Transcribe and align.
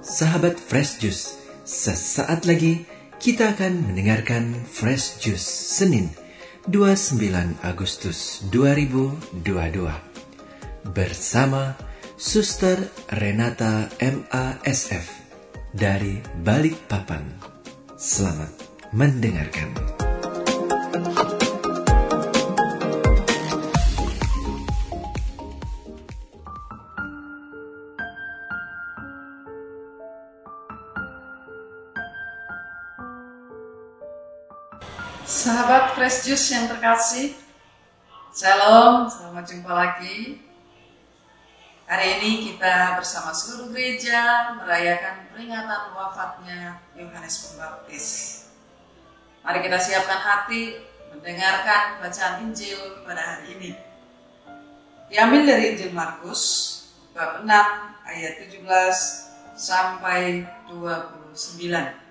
Sahabat 0.00 0.56
Fresh 0.56 1.04
Juice, 1.04 1.36
sesaat 1.68 2.48
lagi 2.48 2.88
kita 3.20 3.52
akan 3.52 3.92
mendengarkan 3.92 4.56
Fresh 4.64 5.20
Juice 5.20 5.44
Senin 5.44 6.08
29 6.72 7.20
Agustus 7.60 8.48
2022 8.48 9.44
bersama 10.96 11.76
Suster 12.16 12.80
Renata 13.12 13.92
MASF 14.00 15.04
dari 15.76 16.24
Balikpapan. 16.40 17.28
Selamat 18.00 18.56
mendengarkan. 18.96 20.05
Juice 36.06 36.54
yang 36.54 36.70
terkasih, 36.70 37.34
Shalom, 38.30 39.10
selamat 39.10 39.42
jumpa 39.42 39.74
lagi. 39.74 40.38
Hari 41.82 42.06
ini 42.22 42.46
kita 42.46 42.94
bersama 42.94 43.34
seluruh 43.34 43.74
gereja 43.74 44.54
merayakan 44.54 45.26
peringatan 45.34 45.90
wafatnya 45.98 46.78
Yohanes 46.94 47.50
Pembaptis. 47.50 48.06
Mari 49.42 49.66
kita 49.66 49.82
siapkan 49.82 50.22
hati 50.22 50.78
mendengarkan 51.10 51.98
bacaan 51.98 52.38
Injil 52.46 53.02
pada 53.02 53.22
hari 53.26 53.58
ini. 53.58 53.70
Diambil 55.10 55.42
dari 55.42 55.74
Injil 55.74 55.90
Markus 55.90 56.42
bab 57.18 57.42
6 57.42 57.50
ayat 58.06 58.46
17 58.46 58.62
sampai 59.58 60.46
29. 60.70 62.05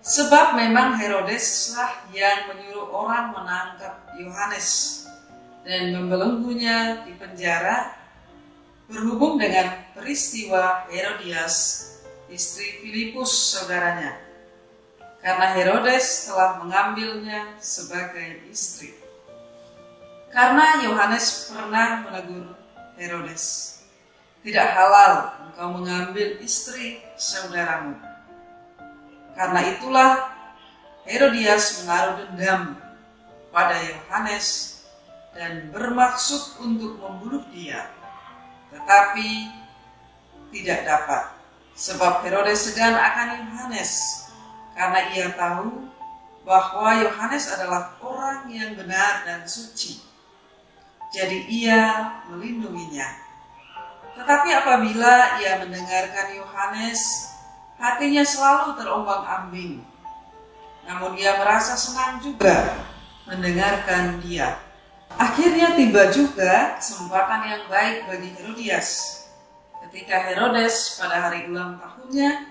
Sebab 0.00 0.56
memang 0.56 0.96
Herodeslah 0.96 2.08
yang 2.16 2.48
menyuruh 2.48 2.88
orang 2.88 3.36
menangkap 3.36 4.08
Yohanes 4.16 5.04
dan 5.60 5.92
membelenggunya 5.92 7.04
di 7.04 7.12
penjara 7.20 7.92
berhubung 8.88 9.36
dengan 9.36 9.76
peristiwa 9.92 10.88
Herodias, 10.88 11.84
istri 12.32 12.80
Filipus 12.80 13.28
saudaranya. 13.52 14.16
Karena 15.20 15.52
Herodes 15.52 16.32
telah 16.32 16.64
mengambilnya 16.64 17.60
sebagai 17.60 18.40
istri. 18.48 18.96
Karena 20.32 20.80
Yohanes 20.80 21.52
pernah 21.52 22.08
menegur 22.08 22.56
Herodes, 22.96 23.76
tidak 24.40 24.72
halal 24.72 25.44
engkau 25.44 25.76
mengambil 25.76 26.40
istri 26.40 27.04
saudaramu 27.20 28.09
karena 29.34 29.60
itulah 29.70 30.10
Herodias 31.04 31.82
menaruh 31.82 32.22
dendam 32.22 32.78
pada 33.50 33.76
Yohanes 33.82 34.78
dan 35.34 35.72
bermaksud 35.74 36.60
untuk 36.62 36.98
membunuh 37.00 37.42
dia. 37.50 37.90
Tetapi 38.70 39.50
tidak 40.54 40.86
dapat 40.86 41.22
sebab 41.74 42.22
Herodes 42.26 42.70
segan 42.70 42.94
akan 42.94 43.46
Yohanes 43.46 44.22
karena 44.74 45.00
ia 45.14 45.26
tahu 45.34 45.90
bahwa 46.44 46.98
Yohanes 46.98 47.50
adalah 47.52 47.94
orang 48.02 48.48
yang 48.50 48.74
benar 48.74 49.22
dan 49.26 49.46
suci. 49.46 50.02
Jadi 51.10 51.50
ia 51.50 52.14
melindunginya. 52.30 53.08
Tetapi 54.14 54.48
apabila 54.52 55.42
ia 55.42 55.58
mendengarkan 55.58 56.38
Yohanes 56.38 57.29
hatinya 57.80 58.22
selalu 58.22 58.76
terombang-ambing. 58.76 59.80
Namun 60.84 61.16
ia 61.16 61.40
merasa 61.40 61.74
senang 61.74 62.20
juga 62.20 62.76
mendengarkan 63.24 64.20
dia. 64.20 64.60
Akhirnya 65.16 65.74
tiba 65.74 66.12
juga 66.12 66.76
kesempatan 66.78 67.40
yang 67.48 67.64
baik 67.66 68.06
bagi 68.06 68.28
Herodias. 68.36 68.88
Ketika 69.88 70.30
Herodes 70.30 71.00
pada 71.00 71.26
hari 71.26 71.50
ulang 71.50 71.80
tahunnya 71.80 72.46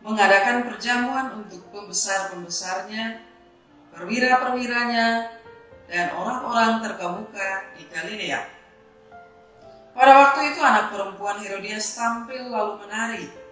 mengadakan 0.00 0.70
perjamuan 0.70 1.26
untuk 1.44 1.68
pembesar-pembesarnya, 1.74 3.20
perwira-perwiranya, 3.92 5.36
dan 5.84 6.16
orang-orang 6.16 6.80
terkemuka 6.80 7.48
di 7.76 7.84
Galilea. 7.92 8.40
Pada 9.92 10.12
waktu 10.16 10.54
itu 10.54 10.60
anak 10.64 10.96
perempuan 10.96 11.44
Herodias 11.44 11.92
tampil 11.92 12.48
lalu 12.48 12.84
menari 12.84 13.43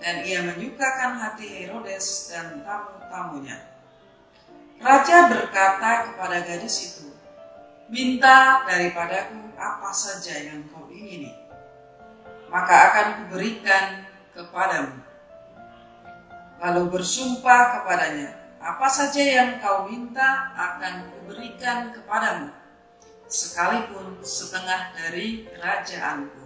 dan 0.00 0.24
ia 0.24 0.40
menyukakan 0.42 1.20
hati 1.20 1.46
Herodes 1.60 2.32
dan 2.32 2.64
tamu-tamunya. 2.64 3.56
Raja 4.80 5.28
berkata 5.28 6.08
kepada 6.08 6.40
gadis 6.40 6.76
itu, 6.88 7.12
Minta 7.92 8.64
daripadaku 8.64 9.52
apa 9.60 9.90
saja 9.92 10.40
yang 10.40 10.64
kau 10.72 10.88
ingini, 10.88 11.36
maka 12.48 12.74
akan 12.88 13.06
kuberikan 13.20 14.08
kepadamu. 14.32 14.96
Lalu 16.64 16.82
bersumpah 16.96 17.82
kepadanya, 17.82 18.30
apa 18.62 18.86
saja 18.88 19.20
yang 19.20 19.60
kau 19.60 19.90
minta 19.90 20.54
akan 20.54 21.12
kuberikan 21.12 21.92
kepadamu, 21.92 22.54
sekalipun 23.28 24.22
setengah 24.24 24.96
dari 24.96 25.50
kerajaanku 25.50 26.39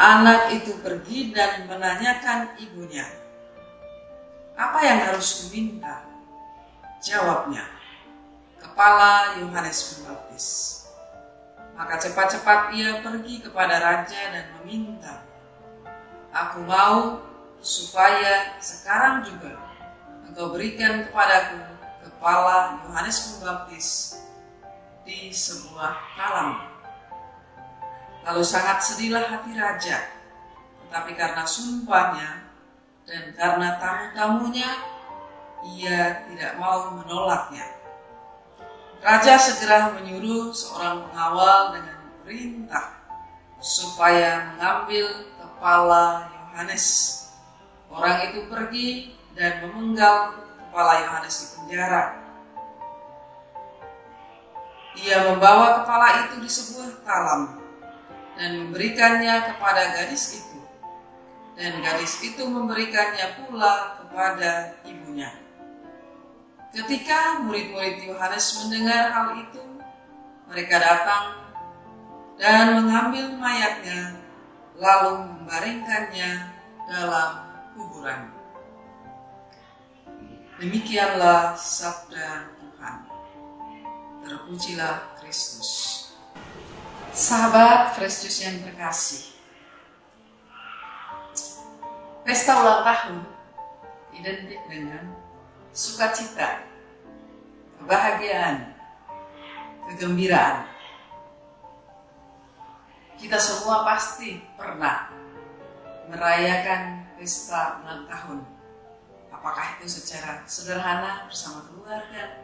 Anak 0.00 0.56
itu 0.56 0.80
pergi 0.80 1.28
dan 1.28 1.68
menanyakan 1.68 2.56
ibunya, 2.56 3.04
"Apa 4.56 4.80
yang 4.80 5.04
harus 5.04 5.44
kuminta?" 5.44 6.00
Jawabnya, 7.04 7.68
"Kepala 8.56 9.36
Yohanes 9.44 10.00
Pembaptis." 10.00 10.46
Maka 11.76 12.00
cepat-cepat 12.00 12.72
ia 12.80 13.04
pergi 13.04 13.44
kepada 13.44 13.76
raja 13.76 14.20
dan 14.32 14.56
meminta, 14.56 15.20
"Aku 16.32 16.64
mau 16.64 17.20
supaya 17.60 18.56
sekarang 18.56 19.20
juga 19.28 19.52
engkau 20.24 20.56
berikan 20.56 21.04
kepadaku 21.12 21.60
kepala 22.08 22.88
Yohanes 22.88 23.36
Pembaptis 23.36 24.16
di 25.04 25.28
sebuah 25.28 25.92
talam." 26.16 26.79
Lalu 28.20 28.42
sangat 28.44 28.84
sedihlah 28.84 29.24
hati 29.32 29.56
raja, 29.56 29.96
tetapi 30.86 31.16
karena 31.16 31.44
sumpahnya 31.48 32.52
dan 33.08 33.32
karena 33.32 33.80
tamu-tamunya, 33.80 34.70
ia 35.76 36.28
tidak 36.28 36.52
mau 36.60 36.94
menolaknya. 37.00 37.64
Raja 39.00 39.40
segera 39.40 39.96
menyuruh 39.96 40.52
seorang 40.52 41.08
pengawal 41.08 41.80
dengan 41.80 41.98
perintah 42.20 42.86
supaya 43.56 44.52
mengambil 44.52 45.32
kepala 45.40 46.28
Yohanes. 46.28 46.86
Orang 47.88 48.30
itu 48.30 48.44
pergi 48.46 48.88
dan 49.32 49.64
memenggal 49.64 50.36
kepala 50.68 51.00
Yohanes 51.02 51.34
di 51.40 51.46
penjara. 51.56 52.04
Ia 55.00 55.18
membawa 55.32 55.80
kepala 55.82 56.28
itu 56.28 56.44
di 56.44 56.50
sebuah 56.50 57.00
talam 57.02 57.59
dan 58.40 58.56
memberikannya 58.56 59.52
kepada 59.52 60.00
gadis 60.00 60.40
itu. 60.40 60.64
Dan 61.60 61.84
gadis 61.84 62.24
itu 62.24 62.40
memberikannya 62.48 63.36
pula 63.36 64.00
kepada 64.00 64.80
ibunya. 64.88 65.28
Ketika 66.72 67.44
murid-murid 67.44 68.00
Yohanes 68.08 68.64
mendengar 68.64 69.12
hal 69.12 69.28
itu, 69.44 69.60
mereka 70.48 70.80
datang 70.80 71.36
dan 72.40 72.80
mengambil 72.80 73.36
mayatnya, 73.36 74.16
lalu 74.80 75.20
membaringkannya 75.36 76.48
dalam 76.88 77.44
kuburan. 77.76 78.32
Demikianlah 80.56 81.60
sabda 81.60 82.56
Tuhan. 82.56 82.96
Terpujilah 84.24 85.20
Kristus. 85.20 85.99
Sahabat 87.10 87.98
Juice 87.98 88.46
yang 88.46 88.62
terkasih, 88.62 89.34
pesta 92.22 92.54
ulang 92.62 92.86
tahun 92.86 93.18
identik 94.14 94.62
dengan 94.70 95.10
sukacita, 95.74 96.62
kebahagiaan, 97.82 98.78
kegembiraan. 99.90 100.70
Kita 103.18 103.42
semua 103.42 103.82
pasti 103.82 104.38
pernah 104.54 105.10
merayakan 106.06 107.10
pesta 107.18 107.82
ulang 107.82 108.06
tahun. 108.06 108.38
Apakah 109.34 109.82
itu 109.82 109.90
secara 109.90 110.46
sederhana 110.46 111.26
bersama 111.26 111.66
keluarga, 111.66 112.38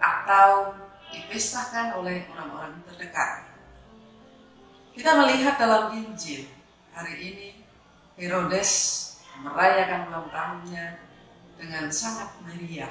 atau 0.00 0.72
dipestakan 1.12 2.00
oleh 2.00 2.24
orang-orang 2.32 2.80
terdekat. 2.88 3.47
Kita 4.98 5.14
melihat 5.14 5.54
dalam 5.62 5.94
Injil 5.94 6.42
hari 6.90 7.14
ini 7.22 7.48
Herodes 8.18 8.70
merayakan 9.46 10.10
ulang 10.10 10.26
tahunnya 10.34 10.98
dengan 11.54 11.86
sangat 11.86 12.34
meriah. 12.42 12.90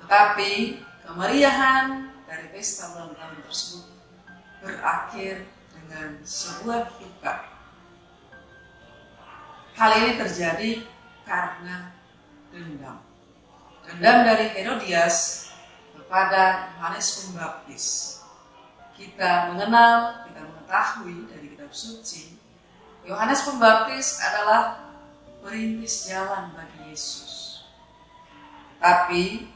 Tetapi 0.00 0.80
kemeriahan 1.04 2.08
dari 2.24 2.48
pesta 2.48 2.96
ulang 2.96 3.12
tahun 3.12 3.44
tersebut 3.44 3.92
berakhir 4.64 5.44
dengan 5.68 6.16
sebuah 6.24 6.96
duka. 6.96 7.34
Hal 9.76 9.90
ini 10.00 10.16
terjadi 10.16 10.70
karena 11.28 11.92
dendam. 12.48 13.04
Dendam 13.84 14.18
dari 14.24 14.48
Herodias 14.56 15.52
kepada 15.92 16.72
Yohanes 16.80 17.08
Pembaptis. 17.20 18.17
Kita 18.98 19.54
mengenal, 19.54 20.26
kita 20.26 20.42
mengetahui 20.42 21.30
dari 21.30 21.54
kitab 21.54 21.70
suci, 21.70 22.34
Yohanes 23.06 23.46
Pembaptis 23.46 24.18
adalah 24.18 24.90
perintis 25.38 26.10
jalan 26.10 26.50
bagi 26.50 26.90
Yesus. 26.90 27.62
Tapi 28.82 29.46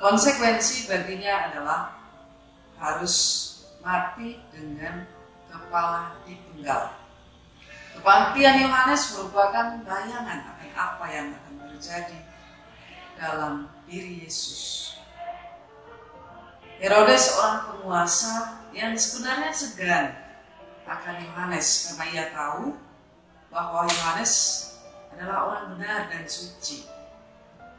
konsekuensi 0.00 0.88
baginya 0.88 1.52
adalah 1.52 1.80
harus 2.80 3.16
mati 3.84 4.40
dengan 4.48 5.04
kepala 5.52 6.16
dipenggal. 6.24 6.92
Kematian 7.94 8.64
Yohanes 8.64 9.14
merupakan 9.14 9.80
bayangan 9.86 10.38
akan 10.50 10.70
apa 10.74 11.06
yang 11.12 11.26
akan 11.30 11.54
terjadi 11.70 12.18
dalam 13.14 13.70
diri 13.86 14.26
Yesus. 14.26 14.93
Herodes 16.84 17.32
seorang 17.32 17.64
penguasa 17.64 18.60
yang 18.76 18.92
sebenarnya 18.92 19.56
segan 19.56 20.12
akan 20.84 21.16
Yohanes 21.16 21.96
karena 21.96 22.04
ia 22.12 22.24
tahu 22.28 22.76
bahwa 23.48 23.88
Yohanes 23.88 24.32
adalah 25.16 25.48
orang 25.48 25.64
benar 25.72 26.12
dan 26.12 26.28
suci. 26.28 26.84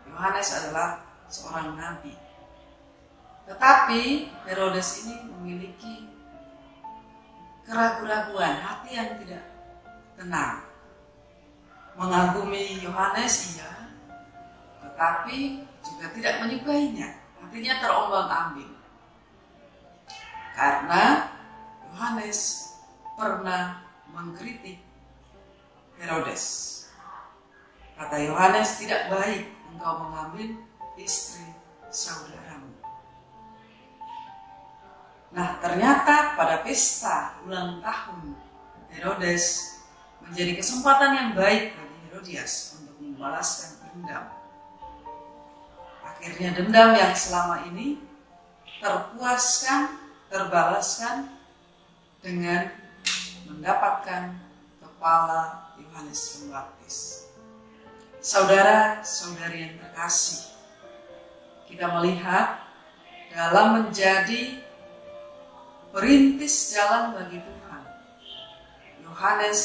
Yohanes 0.10 0.50
adalah 0.58 1.06
seorang 1.30 1.78
nabi. 1.78 2.18
Tetapi 3.46 4.34
Herodes 4.50 5.06
ini 5.06 5.22
memiliki 5.38 6.10
keraguan-raguan, 7.70 8.58
hati 8.58 8.90
yang 8.90 9.22
tidak 9.22 9.46
tenang. 10.18 10.66
Mengagumi 11.94 12.82
Yohanes 12.82 13.54
iya, 13.54 13.70
tetapi 14.82 15.62
juga 15.86 16.10
tidak 16.10 16.42
menyukainya. 16.42 17.22
Hatinya 17.38 17.74
terombang-ambing. 17.86 18.75
Karena 20.56 21.36
Yohanes 21.92 22.72
pernah 23.20 23.84
mengkritik 24.16 24.80
Herodes. 26.00 26.44
Kata 27.96 28.20
Yohanes, 28.20 28.80
tidak 28.80 29.12
baik 29.12 29.52
engkau 29.72 30.08
mengambil 30.08 30.56
istri 31.00 31.44
saudaramu. 31.92 32.72
Nah, 35.36 35.60
ternyata 35.60 36.40
pada 36.40 36.64
pesta 36.64 37.40
ulang 37.44 37.84
tahun 37.84 38.36
Herodes 38.96 39.76
menjadi 40.24 40.60
kesempatan 40.60 41.12
yang 41.16 41.30
baik 41.36 41.76
bagi 41.76 41.98
Herodias 42.08 42.80
untuk 42.80 42.96
membalaskan 43.00 43.84
dendam. 43.92 44.32
Akhirnya 46.04 46.56
dendam 46.56 46.90
yang 46.96 47.12
selama 47.12 47.68
ini 47.68 48.00
terpuaskan, 48.80 50.05
terbalaskan 50.30 51.30
dengan 52.22 52.74
mendapatkan 53.46 54.34
kepala 54.82 55.74
Yohanes 55.78 56.42
Pembaptis. 56.42 56.98
Saudara-saudari 58.26 59.70
yang 59.70 59.76
terkasih, 59.78 60.50
kita 61.70 61.94
melihat 61.94 62.66
dalam 63.30 63.86
menjadi 63.86 64.66
perintis 65.94 66.74
jalan 66.74 67.14
bagi 67.14 67.38
Tuhan, 67.38 67.84
Yohanes 69.06 69.62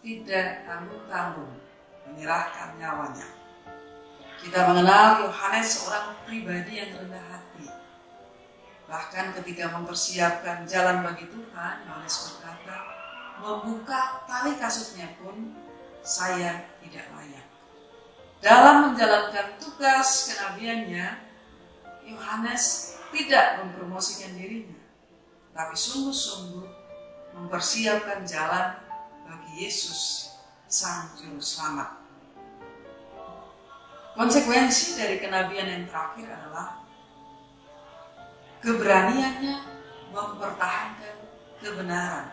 tidak 0.00 0.64
tanggung-tanggung 0.64 1.52
menyerahkan 2.08 2.80
nyawanya. 2.80 3.28
Kita 4.38 4.70
mengenal 4.70 5.28
Yohanes 5.28 5.66
seorang 5.66 6.14
pribadi 6.24 6.78
yang 6.80 6.94
rendah 6.94 7.24
hati. 7.28 7.66
Bahkan 8.88 9.36
ketika 9.36 9.68
mempersiapkan 9.76 10.64
jalan 10.64 11.04
bagi 11.04 11.28
Tuhan, 11.28 11.74
Yohanes 11.84 12.16
berkata, 12.24 12.76
membuka 13.44 14.24
tali 14.24 14.56
kasutnya 14.56 15.12
pun 15.20 15.52
saya 16.00 16.64
tidak 16.80 17.04
layak. 17.12 17.46
Dalam 18.40 18.88
menjalankan 18.88 19.60
tugas 19.60 20.32
kenabiannya, 20.32 21.20
Yohanes 22.08 22.96
tidak 23.12 23.60
mempromosikan 23.60 24.32
dirinya, 24.32 24.80
tapi 25.52 25.76
sungguh-sungguh 25.76 26.68
mempersiapkan 27.36 28.24
jalan 28.24 28.80
bagi 29.28 29.68
Yesus, 29.68 30.32
Sang 30.64 31.12
Juru 31.20 31.44
Selamat. 31.44 32.00
Konsekuensi 34.16 34.96
dari 34.96 35.20
kenabian 35.20 35.68
yang 35.68 35.84
terakhir 35.84 36.26
adalah 36.26 36.87
keberaniannya 38.62 39.56
mempertahankan 40.10 41.16
kebenaran. 41.62 42.26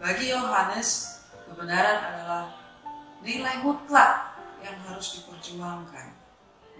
Bagi 0.00 0.32
Yohanes, 0.32 1.20
kebenaran 1.48 1.98
adalah 2.12 2.44
nilai 3.24 3.64
mutlak 3.64 4.36
yang 4.60 4.76
harus 4.84 5.20
diperjuangkan, 5.20 6.12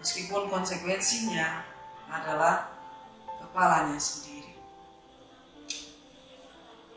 meskipun 0.01 0.49
konsekuensinya 0.53 1.65
adalah 2.13 2.73
kepalanya 3.41 4.01
sendiri. 4.01 4.57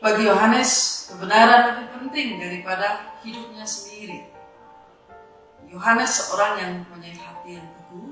Bagi 0.00 0.24
Yohanes, 0.24 1.04
kebenaran 1.12 1.76
lebih 1.76 1.86
penting 2.00 2.28
daripada 2.40 3.16
hidupnya 3.20 3.68
sendiri. 3.68 4.32
Yohanes 5.68 6.10
seorang 6.18 6.52
yang 6.58 6.72
mempunyai 6.82 7.14
hati 7.14 7.60
yang 7.60 7.68
teguh, 7.78 8.10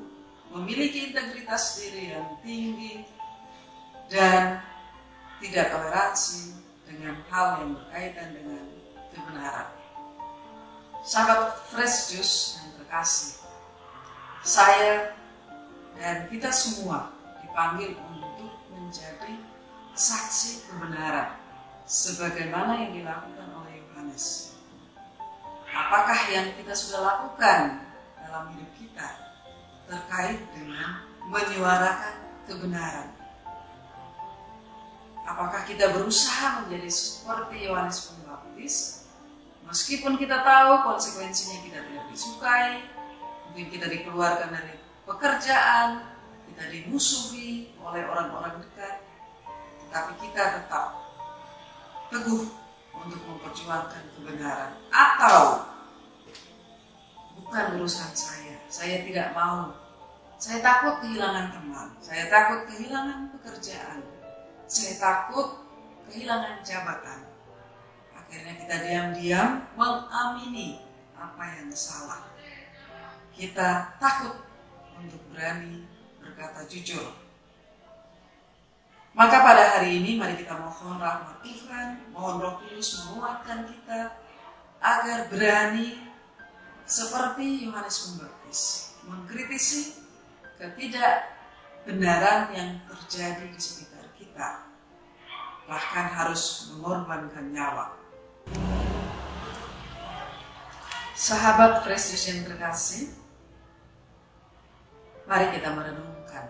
memiliki 0.55 1.11
integritas 1.11 1.81
diri 1.81 2.15
yang 2.15 2.39
tinggi, 2.45 3.03
dan 4.09 4.65
tidak 5.39 5.71
toleransi 5.71 6.57
dengan 6.89 7.21
hal 7.29 7.63
yang 7.63 7.71
berkaitan 7.77 8.29
dengan 8.35 8.65
kebenaran. 9.13 9.69
Sahabat 11.05 11.57
Fresh 11.73 12.13
Juice 12.13 12.61
yang 12.61 12.71
terkasih, 12.81 13.39
saya 14.43 15.15
dan 15.97 16.29
kita 16.29 16.49
semua 16.53 17.13
dipanggil 17.45 17.97
untuk 17.97 18.53
menjadi 18.73 19.35
saksi 19.99 20.69
kebenaran 20.69 21.37
sebagaimana 21.89 22.77
yang 22.87 22.93
dilakukan 22.93 23.49
oleh 23.57 23.83
Yohanes. 23.83 24.57
Apakah 25.69 26.19
yang 26.33 26.55
kita 26.57 26.73
sudah 26.73 27.01
lakukan 27.05 27.85
dalam 28.21 28.53
hidup 28.57 28.71
kita 28.77 29.09
terkait 29.89 30.41
dengan 30.53 31.03
menyuarakan 31.29 32.15
kebenaran? 32.49 33.18
Apakah 35.29 35.61
kita 35.69 35.93
berusaha 35.93 36.65
menjadi 36.65 36.89
seperti 36.89 37.69
Yohanes 37.69 38.09
Pembaptis? 38.09 39.05
Meskipun 39.69 40.17
kita 40.17 40.41
tahu 40.41 40.89
konsekuensinya 40.89 41.61
kita 41.61 41.85
tidak 41.85 42.05
disukai, 42.09 42.89
mungkin 43.45 43.69
kita 43.69 43.93
dikeluarkan 43.93 44.49
dari 44.57 44.81
pekerjaan, 45.05 46.17
kita 46.49 46.65
dimusuhi 46.73 47.77
oleh 47.85 48.09
orang-orang 48.09 48.65
dekat, 48.65 49.05
tetapi 49.85 50.13
kita 50.25 50.65
tetap 50.65 50.97
teguh 52.09 52.49
untuk 52.97 53.21
memperjuangkan 53.29 54.05
kebenaran. 54.17 54.73
Atau 54.89 55.69
bukan 57.37 57.77
urusan 57.77 58.17
saya, 58.17 58.57
saya 58.73 59.05
tidak 59.05 59.37
mau. 59.37 59.77
Saya 60.41 60.65
takut 60.65 61.05
kehilangan 61.05 61.53
teman, 61.53 61.89
saya 62.01 62.31
takut 62.33 62.65
kehilangan 62.71 63.29
pekerjaan, 63.37 64.01
saya 64.69 65.01
takut 65.01 65.65
kehilangan 66.13 66.61
jabatan. 66.61 67.25
Akhirnya 68.13 68.53
kita 68.61 68.77
diam-diam 68.85 69.65
mengamini 69.73 70.85
apa 71.17 71.57
yang 71.57 71.73
salah. 71.73 72.29
Kita 73.33 73.97
takut 73.97 74.45
untuk 75.01 75.25
berani 75.33 75.89
berkata 76.21 76.69
jujur. 76.69 77.17
Maka 79.17 79.41
pada 79.41 79.65
hari 79.81 80.05
ini 80.05 80.21
mari 80.21 80.37
kita 80.37 80.55
mohon 80.61 81.01
rahmat 81.01 81.41
Tuhan, 81.41 82.13
mohon 82.13 82.39
roh 82.39 82.61
kudus 82.61 83.09
menguatkan 83.09 83.67
kita 83.67 84.15
agar 84.79 85.27
berani 85.33 86.07
seperti 86.85 87.67
Yohanes 87.67 87.97
Pembaptis 88.05 88.61
mengkritisi 89.09 89.97
ketidak 90.61 91.35
kebenaran 91.83 92.53
yang 92.53 92.71
terjadi 92.85 93.49
di 93.49 93.57
sekitar 93.57 93.88
bahkan 95.69 96.07
harus 96.09 96.73
mengorbankan 96.73 97.53
nyawa. 97.53 97.93
Sahabat 101.19 101.83
Juice 101.83 102.31
yang 102.31 102.47
terkasih, 102.47 103.11
mari 105.27 105.51
kita 105.51 105.75
merenungkan. 105.75 106.47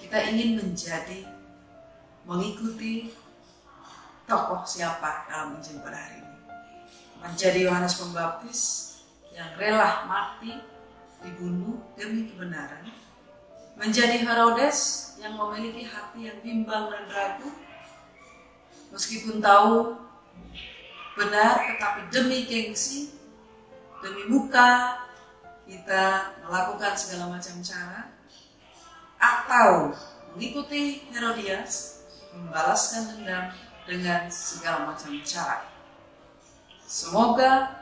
Kita 0.00 0.18
ingin 0.32 0.58
menjadi, 0.58 1.28
mengikuti 2.24 3.12
tokoh 4.24 4.64
siapa 4.64 5.28
dalam 5.28 5.60
Injil 5.60 5.78
pada 5.84 6.00
hari 6.00 6.24
ini. 6.24 6.38
Menjadi 7.22 7.58
Yohanes 7.68 8.00
Pembaptis 8.00 8.60
yang 9.30 9.52
rela 9.60 10.08
mati, 10.10 10.58
dibunuh 11.22 11.78
demi 11.94 12.32
kebenaran. 12.32 12.88
Menjadi 13.76 14.22
Herodes 14.22 15.12
yang 15.18 15.38
memiliki 15.38 15.88
hati 15.88 16.28
yang 16.28 16.38
bimbang 16.44 16.92
dan 16.92 17.04
ragu, 17.08 17.50
meskipun 18.92 19.40
tahu 19.40 19.96
benar 21.12 21.60
tetapi 21.68 22.08
demi 22.08 22.48
gengsi 22.48 23.12
demi 24.00 24.24
muka 24.32 24.96
kita 25.68 26.34
melakukan 26.42 26.96
segala 26.96 27.36
macam 27.36 27.60
cara 27.60 28.10
atau 29.20 29.94
mengikuti 30.34 31.06
Herodias 31.14 32.02
membalaskan 32.34 33.14
dendam 33.14 33.54
dengan 33.86 34.26
segala 34.32 34.90
macam 34.90 35.14
cara. 35.22 35.68
Semoga 36.82 37.72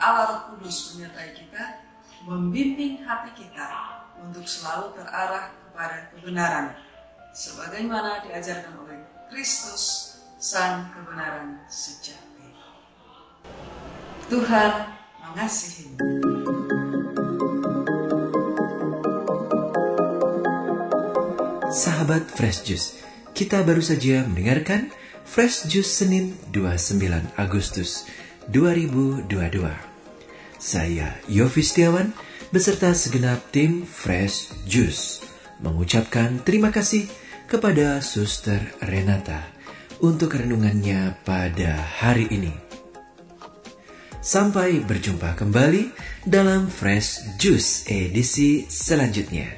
Allah 0.00 0.50
Kudus 0.50 0.94
menyertai 0.94 1.36
kita, 1.36 1.84
membimbing 2.26 3.04
hati 3.04 3.30
kita 3.36 3.62
untuk 4.30 4.48
selalu 4.48 4.96
terarah 4.96 5.52
kepada 5.68 6.08
kebenaran, 6.14 6.66
sebagaimana 7.36 8.24
diajarkan 8.24 8.74
oleh 8.84 9.00
Kristus, 9.28 10.14
Sang 10.40 10.92
Kebenaran 10.92 11.60
Sejati. 11.68 12.48
Tuhan 14.28 14.72
mengasihi. 15.24 15.88
Sahabat 21.74 22.30
Fresh 22.30 22.60
Juice, 22.70 22.88
kita 23.34 23.66
baru 23.66 23.82
saja 23.82 24.22
mendengarkan 24.30 24.94
Fresh 25.26 25.66
Juice 25.66 25.90
Senin 25.90 26.38
29 26.52 27.02
Agustus 27.34 28.06
2022. 28.52 29.93
Saya 30.64 31.12
Yofi 31.28 31.60
Setiawan 31.60 32.08
beserta 32.48 32.96
segenap 32.96 33.52
tim 33.52 33.84
Fresh 33.84 34.64
Juice 34.64 35.20
mengucapkan 35.60 36.40
terima 36.40 36.72
kasih 36.72 37.04
kepada 37.44 38.00
Suster 38.00 38.72
Renata 38.80 39.44
untuk 40.00 40.32
renungannya 40.32 41.20
pada 41.20 41.76
hari 42.00 42.32
ini. 42.32 42.56
Sampai 44.24 44.80
berjumpa 44.80 45.36
kembali 45.36 45.92
dalam 46.24 46.72
Fresh 46.72 47.36
Juice 47.36 47.84
edisi 47.84 48.64
selanjutnya. 48.64 49.52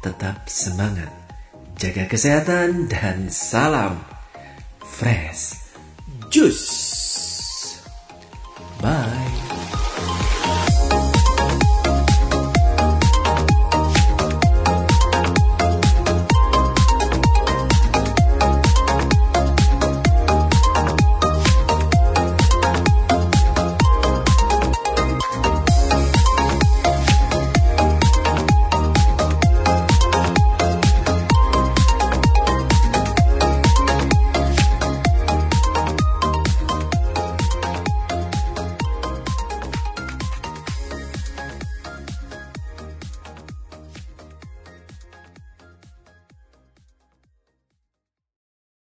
Tetap 0.00 0.48
semangat, 0.48 1.12
jaga 1.76 2.08
kesehatan, 2.08 2.88
dan 2.88 3.28
salam 3.28 4.00
Fresh 4.80 5.60
Juice. 6.32 7.84
Bye. 8.80 9.41